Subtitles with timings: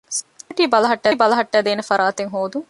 [0.15, 0.63] ސެކިއުރިޓީ
[1.21, 2.59] ބަލަހައްޓައިދޭނެ ފަރާތެއް ހޯދުން